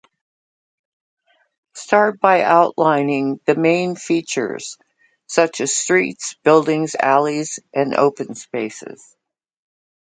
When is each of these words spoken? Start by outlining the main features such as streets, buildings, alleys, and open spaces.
Start 1.75 2.19
by 2.19 2.41
outlining 2.41 3.39
the 3.45 3.53
main 3.53 3.95
features 3.95 4.79
such 5.27 5.61
as 5.61 5.75
streets, 5.77 6.33
buildings, 6.43 6.95
alleys, 6.99 7.59
and 7.71 7.93
open 7.93 8.33
spaces. 8.33 9.15